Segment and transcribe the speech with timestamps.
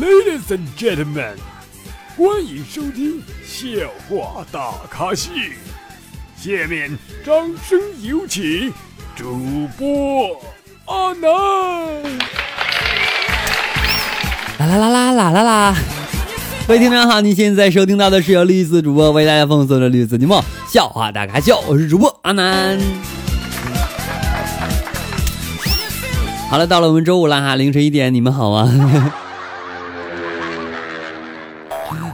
[0.00, 1.34] Ladies and gentlemen，
[2.16, 3.68] 欢迎收听笑
[4.08, 5.32] 话大咖秀。
[6.36, 7.34] 下面掌
[7.68, 8.72] 声有请
[9.16, 10.40] 主播
[10.84, 11.28] 阿南。
[14.60, 15.76] 啦啦啦啦啦啦啦！
[16.68, 20.34] 各位听众好，你现在收听到的是由绿色主播为大家奉送的绿色节目
[20.72, 22.78] 《笑话大咖秀》，我是主播阿南。
[26.48, 29.12] 好了，到了我们周五了哈，凌晨一点，你们好吗？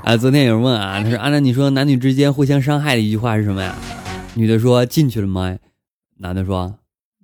[0.04, 3.74] 啊，昨天有人问啊，他说阿南，你说男女之间互相伤害的一句话是什么呀？
[4.34, 5.56] 女的说进去了吗？
[6.18, 6.74] 男的说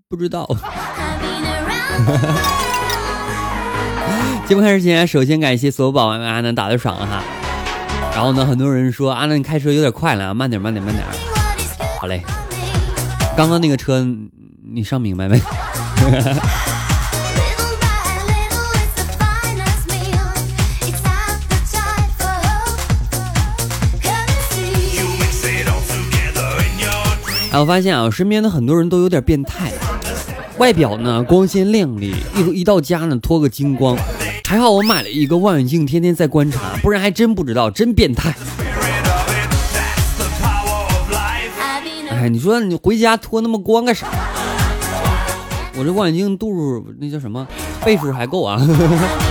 [0.09, 0.49] 不知道。
[4.49, 7.23] 节目开始前，首先感谢所有宝宝们阿南打的赏哈。
[8.15, 11.05] 然后呢，很多人说阿南开车有点快了，慢点，慢点，慢点。
[12.01, 12.23] 好嘞，
[13.37, 14.07] 刚刚那个车
[14.73, 15.39] 你上明白没？
[27.53, 29.73] 哎，我发现啊，身边的很多人都有点变态，
[30.59, 33.99] 外表呢光鲜亮丽，一一到家呢脱个精光。
[34.47, 38.33] 还好我买了一个望远镜，天天在观察，不然还真不知道，真变态。
[42.11, 44.07] 哎，你说你回家脱那么光干啥？
[45.77, 47.45] 我这望远镜度数那叫什么
[47.85, 48.61] 倍数还够啊？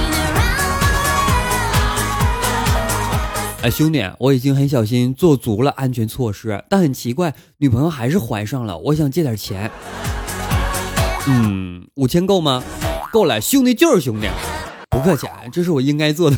[3.61, 8.77] 哎，兄弟，我已经很小心做足了安全措施，但很奇怪，女朋友还是怀上了。
[8.77, 9.69] 我想借点钱。
[11.27, 12.63] 嗯，五千够吗？
[13.11, 14.30] 够了，兄弟就是兄弟。
[14.89, 16.37] 不客气，这是我应该做的。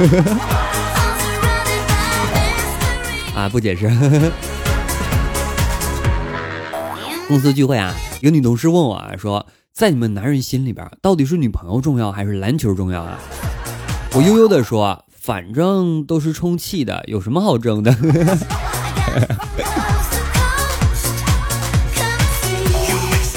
[3.34, 3.88] 啊，不解释。
[7.28, 13.18] 公司聚会啊，一个女同事问我啊，说，在你们男人心里边，到底是女朋友重要还是篮球重要啊？
[14.12, 17.94] 我悠悠的说，反正都是充气的，有什么好争的？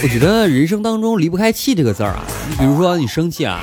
[0.01, 2.23] 我觉得人生当中离不开气这个字儿啊。
[2.49, 3.59] 你比如说你生气啊。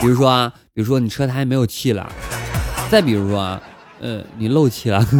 [0.00, 2.10] 比如说啊，比如说你车胎没有气了，
[2.90, 3.62] 再比如说啊，
[4.00, 5.06] 呃，你漏气了。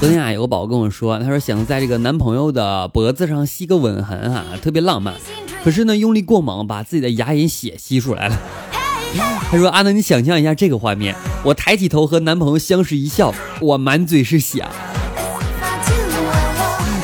[0.00, 5.14] 昨天啊，有个宝宝跟我说，他说想在这个男朋友的脖子上吸个吻痕啊，特别浪漫。
[5.64, 8.38] 可是呢，用力过猛，把自己的牙龈血吸出来了。
[9.50, 14.66] 他说阿南，你想象一下这个画面，我抬起头和男朋友相视一笑，我满嘴是血。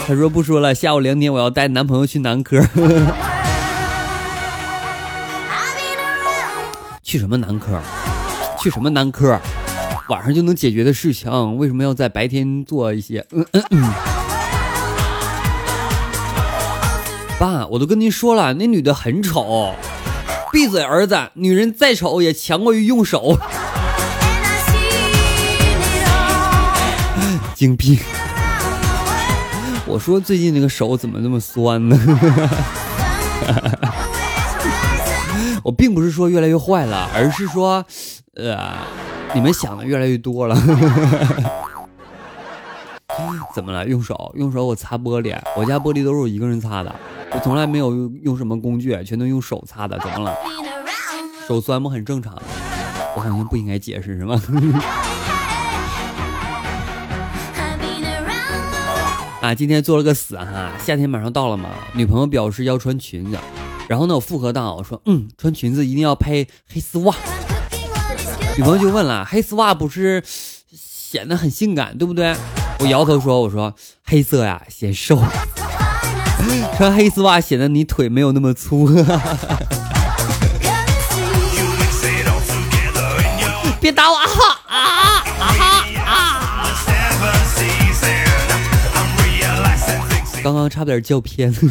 [0.06, 2.60] 他说不说了，下午两点我要带男朋友去男科。
[7.02, 7.80] 去什么男科？
[8.58, 9.38] 去什么男科？
[10.08, 13.24] 晚上就能解决的事情，为什么要在白天做一些？
[13.30, 13.92] 嗯嗯嗯。
[17.38, 19.74] 爸，我都跟您说了，那女的很丑。
[20.52, 23.38] 闭嘴，儿子，女人再丑也强过于用手。
[27.56, 27.98] 精辟。
[29.86, 31.98] 我说最近那个手怎么那么酸呢？
[35.64, 37.82] 我并不是说越来越坏了，而是说，
[38.34, 38.74] 呃，
[39.34, 40.54] 你们想的越来越多了。
[43.54, 43.86] 怎么了？
[43.86, 45.36] 用手，用手，我擦玻璃。
[45.56, 46.94] 我家玻璃都是我一个人擦的，
[47.32, 47.92] 我从来没有
[48.22, 49.98] 用什么工具，全都用手擦的。
[49.98, 50.34] 怎么了？
[51.46, 52.34] 手酸不很正常？
[53.14, 54.40] 我好像不应该解释，是吗？
[59.42, 63.38] 啊，今天做了个死哈，夏天马上到了嘛，女朋友表示要穿裙子。
[63.88, 67.14] 然后呢，我附和道：“我说，嗯，穿裙子一定要配黑丝袜。”
[68.56, 72.34] 女朋友就问了：“黑丝袜不是显得很性感，对不对？”
[72.82, 73.72] 我摇头说：“我说
[74.04, 75.22] 黑色呀，显瘦。
[76.76, 78.88] 穿黑丝袜显得你腿没有那么粗。
[83.80, 84.24] ”别打我啊！
[84.66, 85.54] 啊啊
[86.04, 86.66] 啊！
[90.42, 91.54] 刚刚差点叫偏。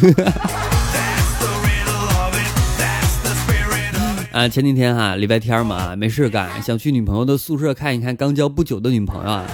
[4.32, 9.30] 啊，前几天哈，礼拜天嘛，没事干，想去女朋友的宿舍看一看刚交不久的女朋友。
[9.30, 9.44] 啊。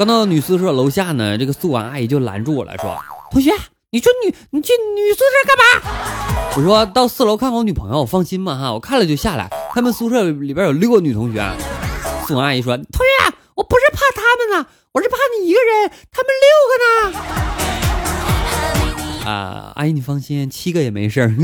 [0.00, 2.96] 刚到女宿舍楼下呢，这个宿管阿姨就拦住我了，说
[3.30, 3.52] ：“同学，
[3.90, 5.62] 你去女你去女宿舍干嘛？”
[6.56, 9.50] 我说到四楼看看我女朋友，放心吧哈，我看了就下来。
[9.74, 11.46] 他们宿舍里边有六个女同学。
[12.26, 13.02] 宿管阿姨说：“同学，
[13.56, 16.72] 我不是怕他们呢，我是怕你一个人，他们六个
[17.12, 17.20] 呢。”
[19.30, 21.28] 啊，阿姨你放心，七个也没事儿。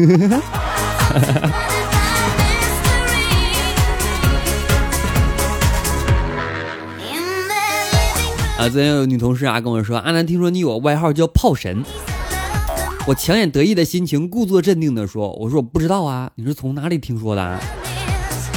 [8.59, 11.85] 啊，昨天有女同事啊跟我说，阿南听说你有个外号叫炮神，
[13.07, 17.43] 我强颜得意的心情，故作镇定的说：“我说我不知道啊，你是从哪里听说的？”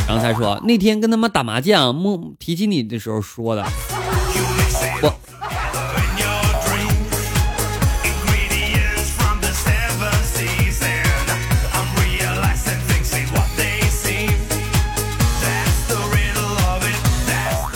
[0.08, 3.66] 然后他说：“那天跟他们打麻将，莫提起你的时候说的。”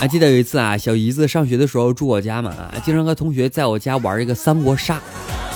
[0.03, 2.53] 还记得有一次啊，小姨子上学的时候住我家嘛，
[2.83, 4.99] 经常和同学在我家玩一个三国杀，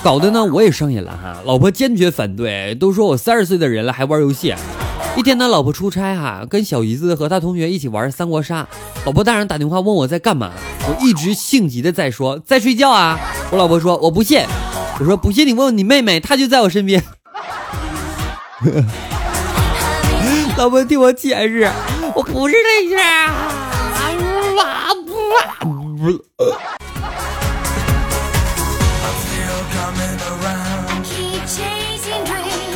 [0.02, 1.42] 搞得呢我也上瘾了哈。
[1.44, 4.56] 老婆坚决反对，都说我三十岁的人了还玩游戏。
[5.18, 8.66] 一天呢，老婆出差哈，跟小姨子和她同学一起玩三国杀。
[9.06, 10.54] 老婆大人打电话问我在干嘛，
[10.88, 13.20] 我一直性急的在说在睡觉啊。
[13.52, 14.40] 我老婆说我不信，
[14.98, 17.04] 我说不信你问问你妹妹，她就在我身边。
[20.58, 21.70] 老婆替我解释，
[22.16, 22.96] 我不是那事。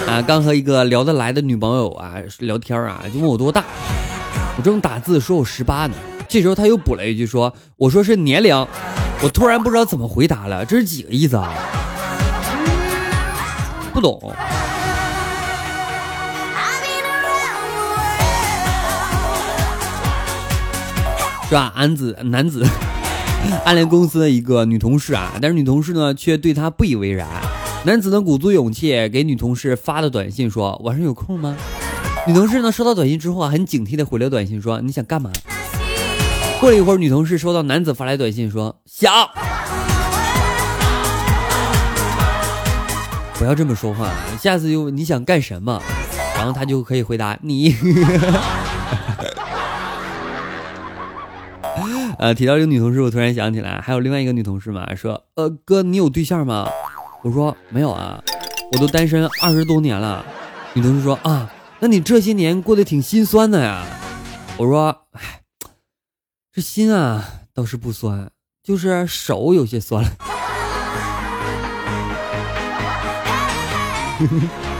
[0.07, 3.63] 啊，刚和一个聊得来的女朋友啊聊天啊，就问我多大，
[4.57, 5.93] 我正打字说我十八呢，
[6.27, 8.53] 这时候他又补了一句说，我说是年龄，
[9.21, 11.53] 我突然不知道怎么回答了，这是几个意思啊？
[13.93, 14.33] 不懂。
[21.51, 21.73] 是吧？
[21.75, 22.65] 安子男子
[23.65, 27.27] 暗恋公司的一个女同事啊，但是女同事呢却对他不以为然。
[27.83, 31.57] 男子呢鼓足勇气给女同事发了短信说：“晚上有空吗？”
[32.25, 35.29] 女同事呢收到短信之后啊，很警惕的回了短信说：“你想干嘛？”
[36.61, 39.11] 过了一会儿，女同事收到男子发来短信说：“想。”
[43.37, 44.09] 不要这么说话，
[44.39, 45.81] 下次就你想干什么，
[46.37, 47.75] 然后他就可以回答你。
[52.21, 56.69] 呃，提到这个女同事，我突然想起来，还有另外一个女同事嘛，说，呃，哥，你有对象吗？
[57.23, 58.23] 我说没有啊，
[58.73, 60.23] 我都单身二十多年了。
[60.75, 63.83] 女同事说啊，那你这些年过得挺心酸的呀。
[64.57, 65.41] 我说，哎，
[66.53, 68.29] 这心啊倒是不酸，
[68.61, 70.11] 就是手有些酸了。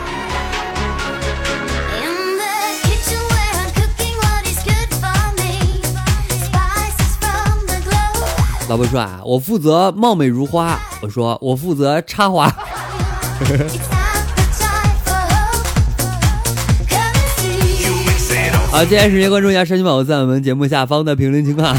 [8.72, 10.80] 老婆说啊，我负责貌美如花。
[11.02, 12.48] 我说我负责插花。
[18.72, 21.76] 好，接下来时间关注一下神奇宝宝在我们节目下方的评论情况。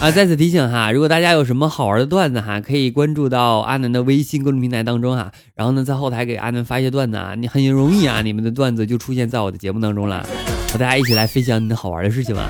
[0.00, 10.24] 啊，再次提醒哈，如果大家有什么好玩的段子哈，可以关注到阿南的微信公众平台当中哈，然后呢，在后台给阿南发一些段子啊，你很容易啊，你们的段子就出现在我的节目当中了，
[10.72, 12.48] 和大家一起来分享你的好玩的事情吧。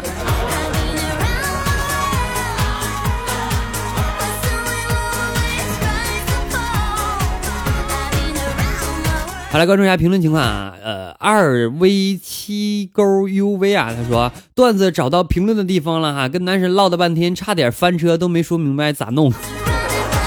[9.51, 10.75] 好，来关注一下评论情况啊。
[10.85, 19.33] 呃，二 v 七勾 uv 啊，他说段子找到评论的地方了哈，跟男神唠了半天，差点翻车，都没说明白咋弄。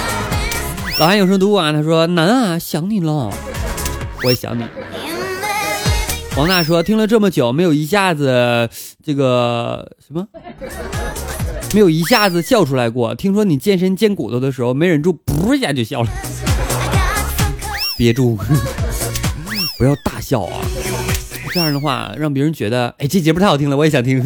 [1.00, 3.32] 老韩有声读物啊，他说难啊，想你了，
[4.24, 4.64] 我也想你。
[6.36, 8.68] 王大说听了这么久，没有一下子
[9.04, 10.26] 这个什么，
[11.76, 13.14] 没有一下子笑出来过。
[13.14, 16.10] 听说你健身健骨头的时候，没忍住，噗一下就笑了，
[17.96, 18.36] 憋住。
[19.82, 20.62] 不要大笑啊！
[21.52, 24.20] 这样的话让别人觉得，哎，这节目太好听了，我也想听。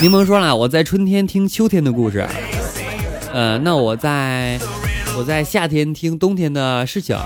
[0.00, 2.26] 柠檬说了，我在春天听秋天的故事，
[3.32, 4.58] 呃，那我在
[5.16, 7.16] 我在夏天听冬天的事情。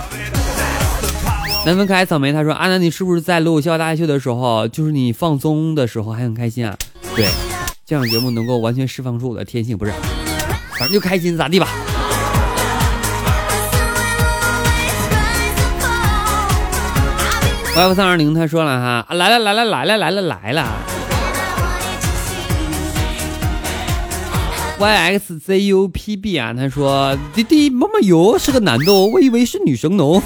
[1.65, 6.77] 南风可爱草莓他说，阿南，你是不是在录《笑傲大秀》的时候，就是你放松的时候还很开心啊？
[7.17, 7.27] 对，
[7.87, 9.93] 这样节目能够完全释放出我的天性，不是？
[10.79, 11.67] 反正就开心咋地吧。
[17.77, 20.67] YF 三二零他说了哈，来了来了来了来了来了。
[24.79, 30.23] Y X Z U P B 啊，他说弟弟妈妈哟是个男的哦，我以为是女生哦。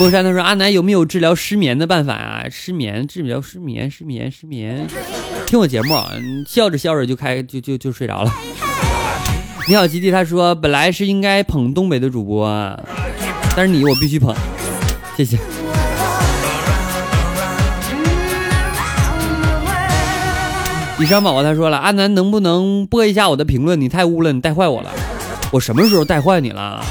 [0.00, 2.44] 梦山他说阿南有没有治疗失眠的办法啊？
[2.50, 4.88] 失眠治疗失眠失眠失眠，
[5.46, 5.94] 听我节目，
[6.44, 8.34] 笑着笑着就开就就就睡着了。
[9.68, 12.50] 你好，吉吉他说本来是应该捧东北的主播，
[13.56, 14.34] 但是你我必须捧。
[15.24, 15.42] 谢谢。
[20.98, 24.90] 李商宝他说了，阿南能不能播一下我的评论，你太污了，你带坏我了，
[25.50, 26.84] 我什么时候带坏你了？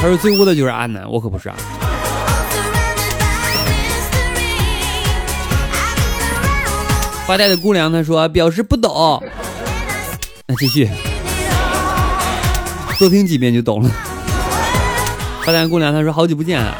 [0.00, 1.54] 他说最污的就是阿南，我可不是啊。
[7.24, 9.22] 发呆的姑娘她说表示不懂，
[10.48, 10.90] 那继续。
[12.98, 13.90] 多听几遍就懂了。
[15.44, 16.76] 发呆姑娘她说好久不见啊。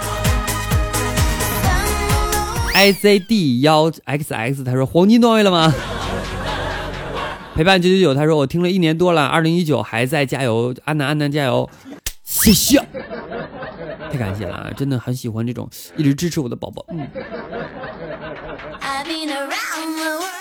[2.75, 5.75] I C D 幺 X X，他说黄金段位了吗？
[7.55, 11.69] 陪伴九九九他说我听了一年多了，二零一九还在加油，安南安南加油，
[12.25, 12.83] 谢谢，
[14.11, 14.71] 太感谢了啊！
[14.75, 16.83] 真的很喜欢这种一直支持我的宝宝。
[16.89, 17.07] 嗯。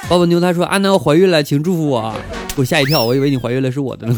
[0.07, 2.15] 宝宝牛他说安南我怀孕了，请祝福我，
[2.55, 4.15] 给我吓一跳，我以为你怀孕了是我的呢。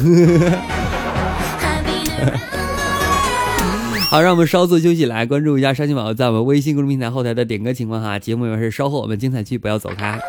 [4.13, 8.19] 好，让我们稍作休息，来关注一下上期宝宝在我们微信公众平台后台的点歌情况哈。
[8.19, 10.19] 节目也是，稍后我们精彩区不要走开。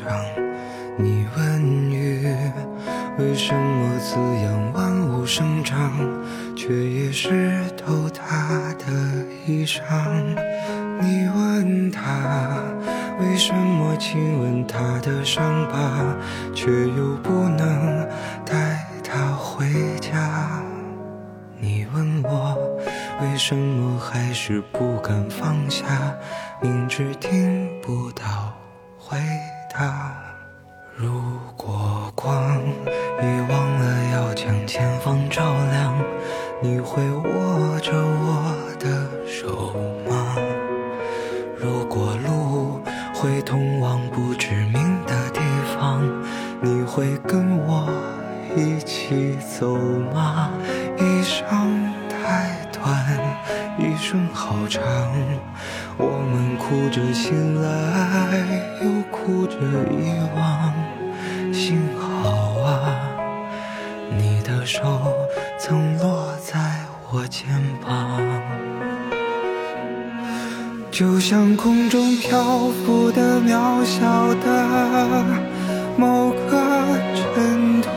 [0.00, 0.24] 慌张？
[0.96, 2.26] 你问雨，
[3.18, 5.92] 为什么滋养万物生长，
[6.56, 8.86] 却也湿透他的
[9.46, 9.80] 衣裳？
[11.00, 12.62] 你问他，
[13.20, 16.16] 为什么亲吻他的伤疤，
[16.54, 18.06] 却又不能
[18.44, 19.66] 带他回
[20.00, 20.62] 家？
[21.58, 22.56] 你问我。
[23.22, 26.14] 为什么还是不敢放下？
[26.62, 28.54] 明知听不到
[28.98, 29.18] 回
[29.72, 29.80] 到。
[30.96, 31.29] 如
[64.50, 64.82] 的手
[65.58, 66.58] 曾落在
[67.12, 67.46] 我肩
[67.80, 68.20] 膀，
[70.90, 72.42] 就像空中漂
[72.84, 75.24] 浮的渺小的
[75.96, 76.58] 某个
[77.14, 77.88] 尘土，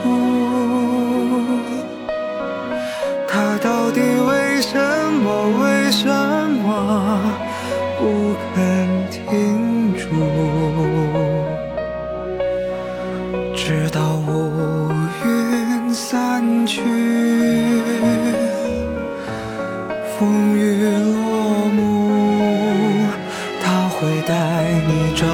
[25.23, 25.27] 找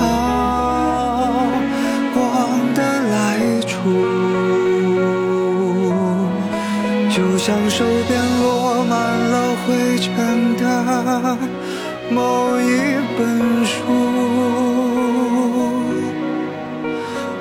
[2.14, 2.24] 光
[2.74, 2.80] 的
[3.12, 3.14] 来
[3.66, 3.74] 处，
[7.10, 9.34] 就像手边落满了。
[9.66, 10.62] 灰尘的
[12.08, 12.64] 某一
[13.18, 13.20] 本
[13.66, 13.74] 书，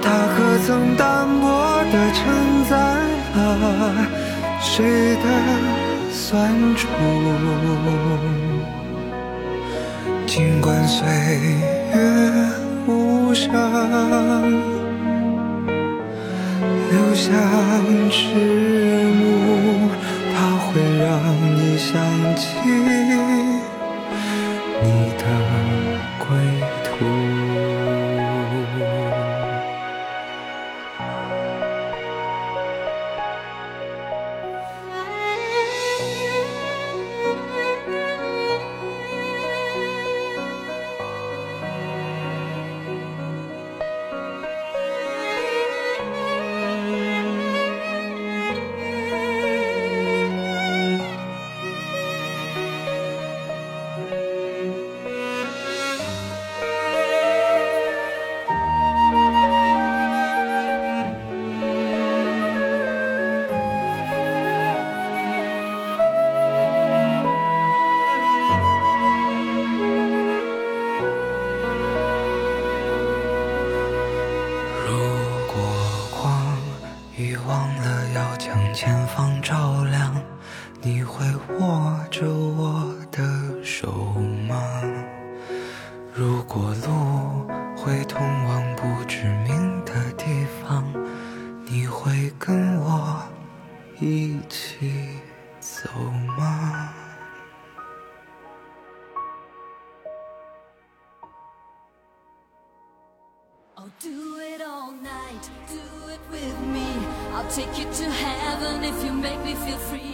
[0.01, 0.35] 它可
[0.65, 1.05] 曾单
[1.39, 1.45] 薄
[1.91, 2.19] 地承
[2.67, 2.73] 载
[3.35, 3.39] 了
[4.59, 5.25] 谁的
[6.11, 6.87] 酸楚？
[10.35, 11.95] 尽管岁月
[12.85, 13.53] 无声，
[16.91, 17.31] 留下
[18.11, 18.35] 迟
[19.15, 19.87] 暮。
[20.33, 21.07] 它会让
[21.55, 21.95] 你想
[22.35, 22.57] 起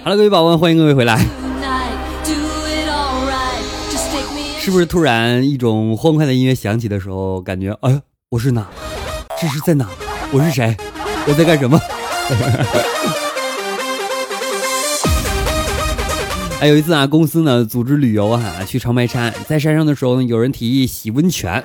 [0.03, 1.17] 好了，各位宝宝们，欢迎各位回来。
[4.59, 8.67] 是不是突然一种欢快的音乐响起的时候，感觉哎，我是哪？
[9.39, 9.87] 这是在哪？
[10.31, 10.75] 我是谁？
[11.27, 11.79] 我在干什么？
[16.59, 21.63] 还 有一次啊，公司呢组织旅游啊，去长白山，在山上的时候呢，有人提议洗温泉，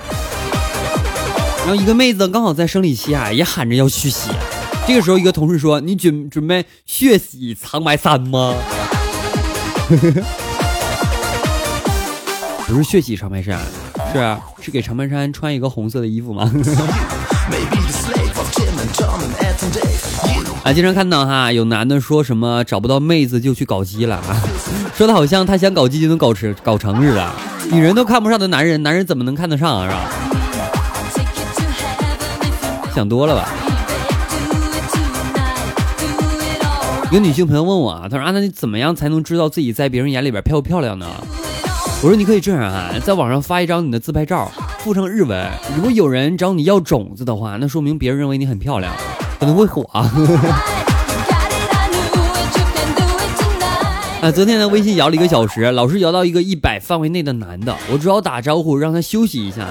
[1.67, 4.31] 然后一个妹子刚好在生理期啊，也喊着要去洗。
[4.87, 8.55] 这个时候，一个同事说：“你准准备血洗长白山吗？”
[12.69, 13.59] 不是血洗长白山，
[14.13, 16.49] 是，是给长白山穿一个红色的衣服吗？
[20.63, 24.41] 啊，经常看到哈，有男的说什么找不到妹子就去搞基了啊，
[24.97, 27.29] 说的好像他想搞基就能搞成搞成似的。
[27.73, 29.89] 女人都看不上的男人，男人怎么能看得上啊？
[29.89, 30.09] 是吧？
[32.97, 33.47] 想多了吧？
[37.13, 41.07] 有女性朋友问我啊，她说啊，那你怎么样才能知道自己在别人眼里边漂不漂亮呢？
[42.03, 45.47] 我说你可以这样啊，在网上发一张你的自拍照，附上日文。
[45.77, 48.91] 如果有人找你要种子的话，那说明别人认为你很漂亮，
[49.39, 49.83] 可能会火。
[49.93, 50.11] 啊，
[54.35, 59.67] 昨天呢，微信摇了一个小时，老是摇到一个一百范围内的男的，我只好打招呼让他休息一下，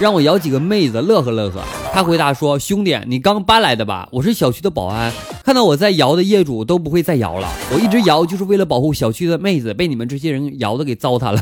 [0.00, 1.62] 让我摇几个妹子乐呵乐呵。
[1.92, 4.08] 他回答说：“兄弟，你刚搬来的吧？
[4.10, 5.12] 我是小区的保安，
[5.44, 7.46] 看到我在摇的业主都不会再摇了。
[7.72, 11.40] 我一直摇就是为了保护小区的妹子，被你们这些人摇的给糟蹋了。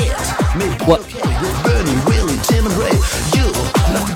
[0.86, 1.00] 我。”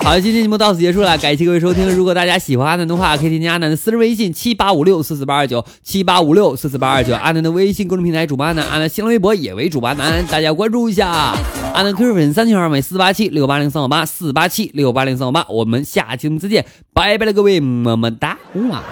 [0.02, 1.88] 好了，今天节目到此结束了，感谢各位收听。
[1.94, 7.14] 如果大家喜欢阿南的话，可以添加阿南的私人微信七八五六四四八二九七八五六四四八二九。
[7.14, 11.36] 阿南的微信公众平台主播阿南，阿南新浪微博也为主播阿南，大家关注一下。
[11.74, 18.82] 阿南 QQ 粉三群二美四八七六八零三五八四八七六八零三五八，我们下期再见，拜拜了各位，么么哒，哇，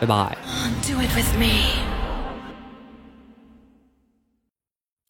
[0.00, 0.38] 拜拜。